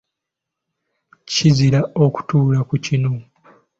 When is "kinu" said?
2.85-3.11